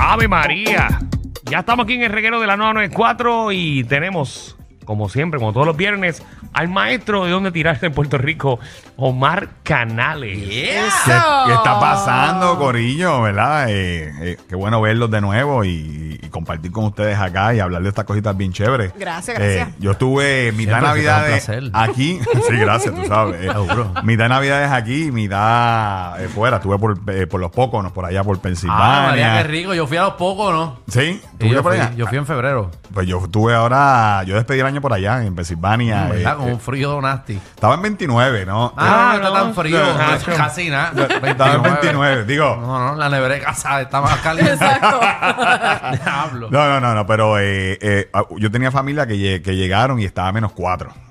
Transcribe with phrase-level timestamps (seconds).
[0.00, 1.00] Ave María.
[1.44, 5.66] Ya estamos aquí en el reguero de la 994 y tenemos, como siempre, como todos
[5.66, 6.22] los viernes,
[6.52, 8.60] al maestro de dónde tirarse en Puerto Rico,
[8.96, 10.38] Omar Canales.
[10.38, 10.78] ¿Qué,
[11.46, 13.22] qué está pasando, Corillo?
[13.22, 13.70] ¿Verdad?
[13.70, 17.82] Eh, eh, qué bueno verlos de nuevo y, y compartir con ustedes acá y hablar
[17.82, 18.92] de estas cositas bien chéveres.
[18.98, 19.68] Gracias, gracias.
[19.68, 22.20] Eh, yo estuve mitad un navidades aquí.
[22.48, 23.38] sí, gracias, tú sabes.
[23.48, 23.52] Eh,
[24.02, 26.56] mitad navidades aquí, mitad eh, fuera.
[26.56, 29.08] Estuve por, eh, por los Póconos, por allá por Ah, Pensilvania.
[29.08, 29.74] María, qué rico.
[29.74, 30.78] Yo fui a los pocos, ¿no?
[30.88, 31.20] ¿Sí?
[31.38, 31.92] ¿Tú yo, por fui, allá?
[31.96, 32.70] yo fui en febrero.
[32.92, 36.08] Pues yo estuve ahora, yo despedí el año por allá, en Pensilvania.
[36.08, 36.36] eh, ¿Verdad?
[36.36, 37.38] Con eh, un frío nasty.
[37.54, 38.72] estaba en 29, ¿no?
[38.76, 39.78] Ah, no, no está tan frío.
[39.78, 40.92] no, casi nada.
[41.22, 42.56] Estaba en 29, digo.
[42.60, 44.52] No, no, la nevera de casa está más caliente.
[44.54, 45.00] Exacto.
[46.50, 50.04] No, no, no, no, pero eh, eh, ah, yo tenía familia que, que llegaron y
[50.04, 50.52] estaba menos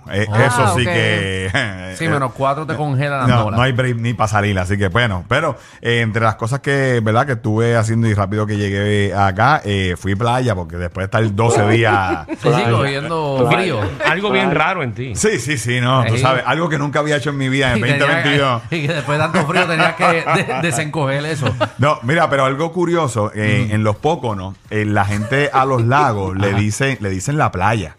[0.07, 0.45] 4.
[0.45, 0.93] eso sí ok.
[0.93, 1.93] que...
[1.97, 3.57] Sí, menos cuatro te congelan las No, bolas.
[3.57, 5.25] no hay break ni para salir, así que bueno.
[5.27, 7.25] Pero eh, entre las cosas que, ¿verdad?
[7.25, 11.35] Que estuve haciendo y rápido que llegué acá, eh, fui playa porque después de estar
[11.35, 12.27] 12 días...
[12.29, 13.79] Sí, sí, cogiendo frío.
[14.05, 15.15] Algo bien raro en ti.
[15.15, 17.77] Sí, sí, sí, no, tú sabes, algo que nunca había hecho en mi vida en
[17.79, 18.61] Y tenía 2022.
[18.69, 21.47] que- y que después de tanto frío tenías que de- desencoger eso.
[21.79, 26.37] No, mira, pero algo curioso, eh, en los Póconos, eh, la gente a los lagos
[26.37, 27.95] le dicen, le dicen la playa.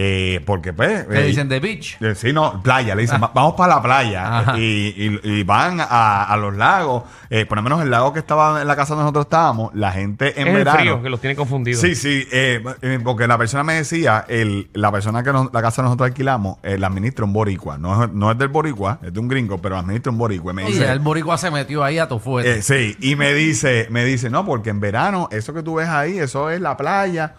[0.00, 1.08] Eh, porque pues...
[1.08, 1.96] Te eh, dicen the beach.
[2.00, 4.60] eh, Sí, no, playa, le dicen, "Va- vamos para la playa y,
[4.96, 8.62] y- y van a, a los lagos, eh, por lo menos el lago que estaba
[8.62, 10.78] en la casa donde nosotros estábamos, la gente en es el verano...
[10.78, 11.80] frío que los tiene confundidos.
[11.80, 12.62] Sí, sí, eh,
[13.02, 16.78] porque la persona me decía, el, la persona que nos- la casa nosotros alquilamos, eh,
[16.78, 19.78] la administra un boricua, no es, no es del boricua, es de un gringo, pero
[19.78, 20.52] administra un boricua.
[20.52, 22.58] Y me dice, el boricua se metió ahí a tu fuerte.
[22.58, 25.88] eh, sí, y me dice, me dice, no, porque en verano, eso que tú ves
[25.88, 27.34] ahí, eso es la playa.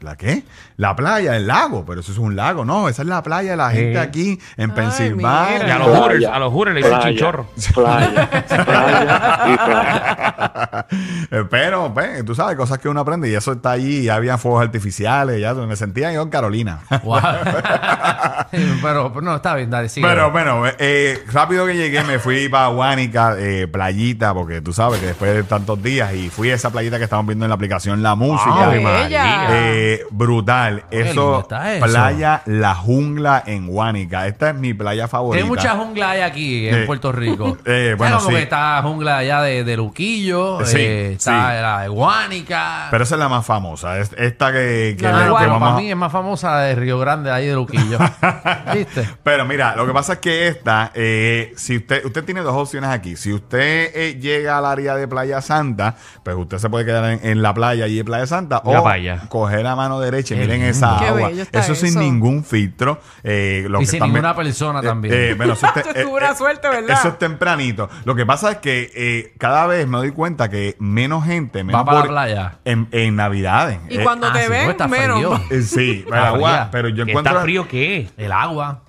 [0.00, 0.44] ¿La qué?
[0.76, 3.56] La playa, el lago, pero eso es un lago, no, esa es la playa de
[3.56, 3.96] la gente Sí.
[3.96, 5.68] aquí en Ay, Pensilvania.
[5.68, 5.88] Y a los.
[5.88, 7.46] Hooters, a los Hooters le dicen chinchorro.
[7.74, 8.28] Playa,
[8.64, 10.86] playa y playa.
[11.30, 14.36] Eh, Pero, pues, tú sabes, cosas que uno aprende y eso está allí, y había
[14.38, 16.80] fuegos artificiales, ya me sentía yo en Carolina.
[17.02, 17.20] Wow.
[18.82, 20.06] pero, pero no, está bien, dale, sigue.
[20.06, 25.00] Pero bueno, eh, rápido que llegué me fui para Guánica, eh, playita, porque tú sabes
[25.00, 27.54] que después de tantos días y fui a esa playita que estamos viendo en la
[27.54, 28.64] aplicación La Música.
[28.66, 29.46] Ave Bella.
[29.94, 30.84] Eh, brutal.
[30.90, 31.86] Eso, está eso.
[31.86, 34.26] playa La Jungla en Guánica.
[34.26, 35.44] Esta es mi playa favorita.
[35.44, 37.56] Hay mucha jungla hay aquí en Eh, Puerto Rico.
[37.64, 38.34] eh, bueno, sí.
[38.34, 41.62] está jungla allá de, de Luquillo, Sí, eh, está sí.
[41.62, 42.88] la de Guánica.
[42.90, 43.98] Pero esa es la más famosa.
[43.98, 46.58] Es- esta que, que, La le- de que vamos para a- mí es más famosa
[46.60, 47.98] de Río Grande, ahí de Luquillo.
[48.74, 49.08] ¿Viste?
[49.22, 52.90] Pero mira, lo que pasa es que esta, eh, si usted, usted tiene dos opciones
[52.90, 53.16] aquí.
[53.16, 57.20] Si usted eh, llega al área de Playa Santa, pues usted se puede quedar en,
[57.22, 58.84] en la playa y en Playa Santa o
[59.28, 60.70] coger la mano derecha y Qué miren lindo.
[60.70, 61.28] esa Qué agua.
[61.28, 61.98] bello está Eso, sin eso.
[62.00, 63.00] ningún filtro.
[63.22, 65.14] Eh, lo Y que sin también- ninguna persona también.
[65.16, 66.98] Eh, bueno, eso te- eh, eh, suerte, ¿verdad?
[66.98, 67.88] Eso es tempranito.
[68.04, 71.80] Lo que pasa es que eh, cada vez me doy cuenta que menos gente menos
[71.80, 72.58] Va para la por- playa.
[72.64, 73.78] En, en Navidades.
[73.88, 75.16] Y Eh, cuando ah, te sí, ven, está menos.
[75.18, 75.40] frío.
[75.50, 76.68] eh, sí, el Ah, agua, fría.
[76.72, 77.32] pero yo ¿Que encuentro.
[77.32, 78.08] ¿Está frío qué?
[78.16, 78.82] El agua,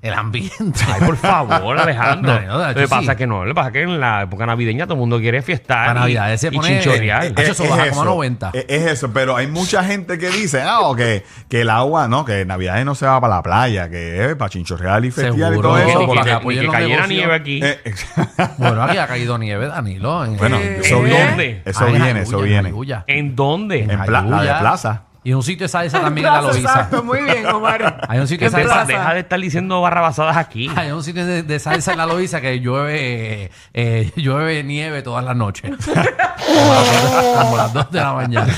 [0.00, 0.80] el ambiente.
[0.86, 2.40] Ay, por favor, Alejandro.
[2.40, 3.10] No, lo que pasa sí.
[3.10, 5.18] es que no, lo que pasa es que en la época navideña todo el mundo
[5.18, 7.24] quiere fiestar Para y, Navidad se y chinchorrear.
[7.24, 8.50] eh, Eso baja como a 90.
[8.54, 12.06] Es, es eso, pero hay mucha gente que dice, ah, o que, que el agua,
[12.08, 15.10] no, que en Navidades no se va para la playa, que es para chinchorreal y
[15.10, 15.98] festear y todo que- eso.
[15.98, 17.08] ni que, porque- que cayera negocios.
[17.08, 17.60] nieve aquí.
[17.62, 17.78] eh,
[18.58, 20.24] Bueno, aquí ha caído nieve, Danilo.
[20.24, 21.24] En, bueno, Eh, eso viene.
[21.28, 21.62] ¿Dónde?
[21.64, 22.72] Eso en viene, eso viene.
[23.06, 23.80] ¿En dónde?
[23.82, 25.02] En la de plaza.
[25.24, 26.68] Y un sitio de salsa también en la Plaza, Loiza.
[26.72, 28.00] Exacto, muy bien, Omar.
[28.08, 28.92] Hay un sitio de Deja, salsa.
[28.92, 30.70] deja de estar diciendo barrabasadas aquí.
[30.76, 35.02] Hay un sitio de, de salsa en la Loiza que llueve, eh, eh, llueve nieve
[35.02, 35.70] todas las noches.
[35.86, 38.54] como, las, como las 2 de la mañana.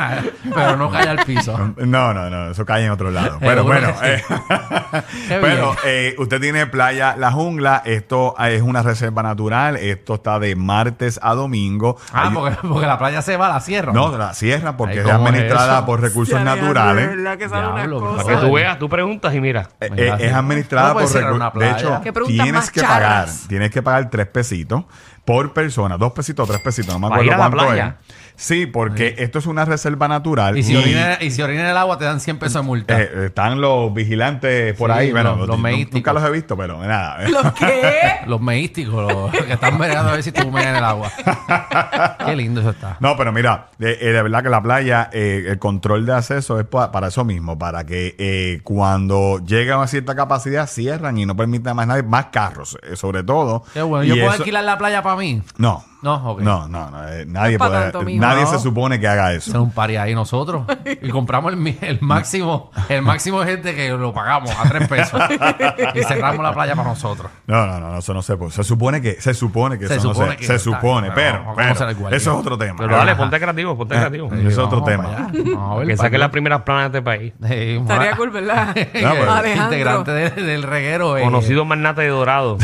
[0.54, 1.56] Pero no cae al piso.
[1.76, 3.38] No, no, no, eso cae en otro lado.
[3.40, 4.22] Pero bueno, eh,
[5.28, 10.56] pero eh, usted tiene playa La Jungla, esto es una reserva natural, esto está de
[10.56, 11.96] martes a domingo.
[12.12, 13.92] Ah, Hay- porque, porque la playa se va a la sierra.
[13.92, 15.86] No, la cierran porque Ay, es ¿cómo es administrada eso?
[15.86, 17.08] por recursos Sí, naturales.
[17.38, 18.16] que Diablo.
[18.16, 19.68] Para que tú veas, tú preguntas y mira.
[19.80, 21.52] Eh, es administrada por recursos.
[21.54, 24.84] De hecho, ¿Qué preguntas tienes que pagar, tienes que pagar tres pesitos
[25.24, 27.96] por persona, dos pesitos, tres pesitos, no me ¿Para acuerdo cuánto playa?
[28.08, 28.29] es.
[28.42, 30.56] Sí, porque esto es una reserva natural.
[30.56, 32.98] Y si, orina, y si orina en el agua te dan 100 pesos de multa.
[32.98, 35.12] eh, están los vigilantes por Sí, ahí.
[35.12, 35.94] Bueno, los- los meísticos.
[35.96, 37.18] nunca los he visto, pero nada.
[37.28, 38.00] ¿Lo qué?
[38.26, 41.10] Los meísticos, los que están mirando a ver si tú meas en el agua.
[42.26, 42.96] Qué lindo eso está.
[43.00, 46.58] No, pero mira, eh, eh, de verdad que la playa, eh, el control de acceso
[46.60, 51.18] es pa- para eso mismo, para que eh, cuando llega a una cierta capacidad cierran
[51.18, 53.64] y no permitan más nadie, más carros, eh, sobre todo.
[53.74, 54.04] Qué bueno.
[54.04, 55.42] Y ¿Yo puedo eso- alquilar la playa para mí?
[55.58, 56.40] No, No, ok.
[56.40, 57.08] No, no, no.
[57.08, 57.82] eh, nadie No es pa' puede.
[57.82, 58.20] tanto, mijo.
[58.20, 58.50] nadie No.
[58.50, 59.62] se supone que haga eso.
[59.62, 60.64] un party ahí nosotros
[61.02, 64.88] y compramos el, mi- el máximo el máximo de gente que lo pagamos a tres
[64.88, 65.20] pesos
[65.94, 67.30] y cerramos la playa para nosotros.
[67.46, 68.52] No, no, no, eso no se puede.
[68.52, 70.70] Se supone que, se supone que Se eso no supone se, que se no está,
[70.70, 72.76] supone, pero pero, vamos a eso es otro tema.
[72.78, 74.28] Pero dale, ponte creativo, ponte creativo.
[74.34, 75.28] Eh, es otro tema.
[75.86, 77.32] Que saque las primeras planas de este país.
[77.44, 78.68] Eh, Estaría cool, ¿verdad?
[78.74, 79.28] No, pues.
[79.28, 79.64] Alejandro.
[79.64, 81.16] integrante del, del reguero.
[81.18, 82.56] eh, Conocido magnate de Dorado.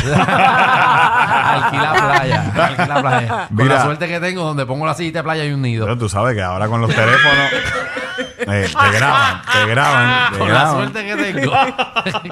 [0.96, 2.52] alquila playa.
[2.66, 3.25] Alquila playa.
[3.28, 3.74] Con Mira.
[3.76, 5.84] la suerte que tengo, donde pongo la silla de playa hay un nido.
[5.86, 7.52] Pero tú sabes que ahora con los teléfonos
[8.38, 10.76] eh, te graban, te graban, te Con la graban.
[10.76, 11.52] suerte que tengo.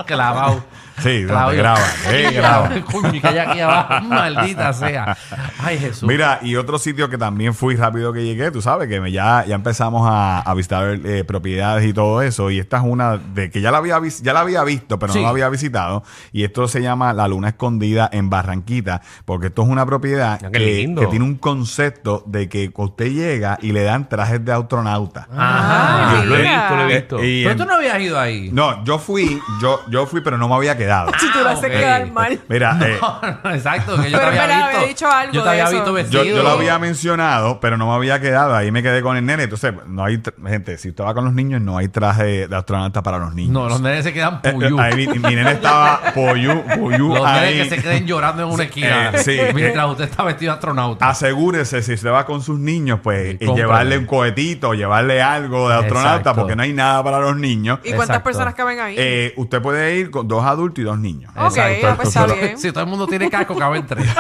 [0.07, 0.65] Clavado.
[1.03, 1.51] Sí, no, Clavado.
[1.51, 2.83] te graban, te graban.
[2.91, 4.05] Coño, que hay aquí abajo.
[4.07, 5.17] Maldita sea.
[5.59, 6.05] Ay, Jesús.
[6.09, 9.45] Mira, y otro sitio que también fui rápido que llegué, tú sabes que me ya,
[9.47, 12.51] ya empezamos a, a visitar eh, propiedades y todo eso.
[12.51, 15.19] Y esta es una de que ya la había, ya la había visto, pero Sí.
[15.19, 16.05] no la había visitado.
[16.33, 20.51] Y esto se llama La Luna Escondida en Barranquita, porque esto es una propiedad Ah,
[20.53, 25.27] que, tiene un concepto de que usted llega y le dan trajes de astronauta.
[25.37, 26.61] Ah, Yo lo he mira.
[26.61, 27.25] visto, lo he visto.
[27.25, 28.51] Y Pero tú no habías ido ahí.
[28.53, 30.84] no, yo fui, yo, yo fui, pero no me había quedado.
[31.19, 31.71] Si tú lo haces ok.
[31.71, 32.41] quedar mal.
[32.49, 32.99] Mira, eh,
[33.55, 34.77] Exacto, que yo Pero te había me visto.
[34.79, 35.73] había dicho algo yo te de había eso.
[35.73, 36.25] visto Yo, vestido.
[36.37, 38.55] yo lo había mencionado, pero no me había quedado.
[38.55, 39.45] Ahí me quedé con el nene.
[39.45, 43.03] Entonces, no hay, gente, si usted va con los niños, no hay traje de astronauta
[43.03, 43.53] para los niños.
[43.53, 44.79] No, los nenes se quedan Eh, eh, puyú.
[44.81, 47.55] ahí mi, mi nene estaba Los ahí.
[47.55, 49.11] nenes que se queden llorando en una esquina.
[49.15, 51.09] eh, sí, mientras eh, usted está vestido de astronauta.
[51.09, 53.61] Asegúrese, si usted va con sus niños, pues y cómprale.
[53.63, 56.41] llevarle un cohetito, llevarle algo de astronauta, Exacto.
[56.41, 57.79] porque no hay nada para los niños.
[57.83, 58.25] ¿Y cuántas Exacto.
[58.25, 58.95] personas caben ahí?
[58.99, 61.31] Eh, usted puede ir con dos adultos y dos niños.
[61.37, 62.59] ok, ah, pues está bien.
[62.59, 64.07] Si todo el mundo tiene casco, caben tres.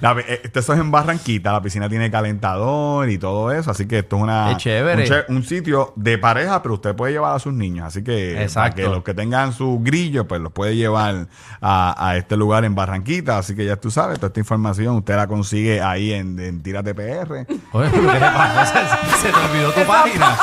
[0.00, 3.98] La- eh, esto es en Barranquita, la piscina tiene calentador y todo eso, así que
[4.00, 5.24] esto es una Qué chévere.
[5.28, 8.76] Un, sitio de pareja, pero usted puede llevar a sus niños, así que para Exacto.
[8.82, 11.28] que los que tengan su grillo, pues los puede llevar
[11.60, 15.16] a, a este lugar en Barranquita, así que ya tú sabes, toda esta información usted
[15.16, 17.46] la consigue ahí en, en Tírate PR.
[17.72, 18.72] Oye, ¿pero ¿qué te pasó?
[18.74, 20.36] Se, se te olvidó tu página.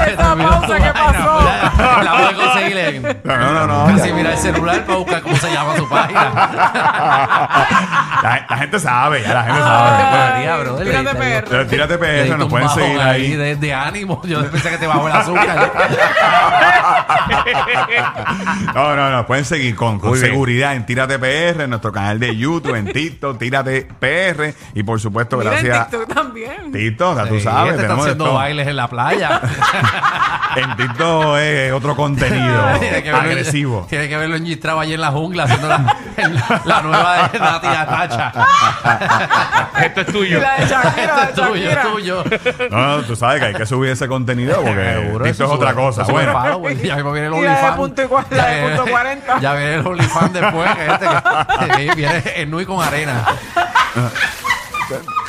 [0.06, 1.49] Esa pausa que pasó.
[3.24, 3.86] No, no, no,
[5.40, 6.30] se llama su página.
[8.22, 10.30] la, la gente sabe, ya la gente sabe.
[10.32, 10.86] Debería, brother.
[10.86, 11.48] Tírate Le- le- PR.
[11.50, 13.36] Pero Tírate le PR, nos un pueden bajón seguir ahí.
[13.36, 14.20] De, de ánimo.
[14.24, 15.72] Yo pensé que te bajó el azúcar.
[18.74, 20.30] No, no, no, pueden seguir con, con Muy bien.
[20.32, 25.00] seguridad en Tírate PR, en nuestro canal de YouTube, en TikTok, Tírate PR y por
[25.00, 26.72] supuesto Mira en gracias TikTok también.
[26.72, 28.34] TikTok, ya tú sabes, este está tenemos haciendo todo.
[28.34, 29.40] bailes en la playa.
[30.56, 33.86] En TikTok es otro contenido Tiene que verlo- agresivo.
[33.88, 38.32] Tiene que verlo engistrado allí en la jungla haciendo la, la nueva de Nati Atacha.
[39.84, 40.38] Esto es tuyo.
[40.38, 41.82] Y la de Shakira, la Esto es tuyo, Shakira.
[41.82, 42.24] es tuyo.
[42.70, 45.70] No, no, tú sabes que hay que subir ese contenido porque Seguro, eso es otra
[45.70, 46.02] sube- cosa.
[46.02, 46.82] eso sube Bueno, followers.
[46.82, 47.76] ya viene el Y la de OnlyFans.
[47.76, 49.40] punto y cua- la de Ya punto viene- 40.
[49.40, 53.24] Ya viene el OnlyFans después, que este que, que viene en Nui con arena.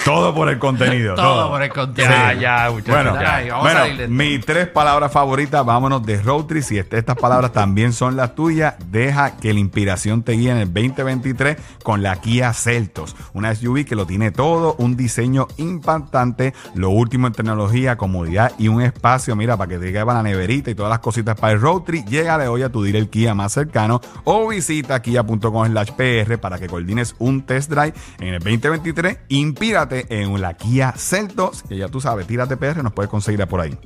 [0.05, 1.15] Todo por el contenido.
[1.21, 2.13] Todo por el contenido.
[2.13, 3.03] Ya, ya, muchachos.
[3.03, 3.35] Bueno, ya.
[3.35, 4.13] Ay, vamos a salir de esto.
[4.15, 6.63] mis tres palabras favoritas, vámonos de road trip.
[6.63, 10.57] Si est- estas palabras también son las tuyas, deja que la inspiración te guíe en
[10.57, 13.15] el 2023 con la Kia Celtos.
[13.33, 18.67] Una SUV que lo tiene todo, un diseño impactante, lo último en tecnología, comodidad y
[18.67, 21.61] un espacio, mira, para que te quepa la neverita y todas las cositas para el
[21.61, 22.05] road trip.
[22.07, 26.67] Llégale hoy a tu dealer Kia más cercano o visita kia.com slash PR para que
[26.67, 29.17] coordines un test drive en el 2023.
[30.09, 33.77] En la Kia Celtos, que ya tú sabes, tírate PR, nos puedes conseguir por ahí.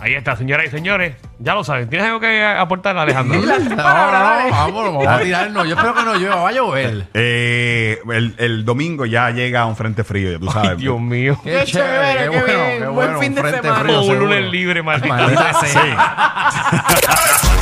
[0.00, 1.16] Ahí está, señoras y señores.
[1.40, 1.88] Ya lo saben.
[1.88, 3.40] ¿Tienes algo que aportar, Alejandro?
[3.48, 5.66] No, no, no, vamos, vamos a tirarnos.
[5.68, 7.08] Yo espero que no llueva, va a llover.
[7.14, 10.70] Eh, el, el domingo ya llega un frente frío, ya tú sabes.
[10.70, 11.36] Ay, Dios mío.
[11.42, 12.94] Qué chévere, qué bien.
[12.94, 13.80] Buen fin de frente semana.
[13.82, 15.16] frío, Un lunes libre, maldita.
[15.16, 16.84] Maldita sea.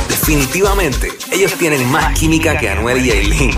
[0.09, 3.57] Definitivamente, ellos tienen más química que Anuel y Aileen.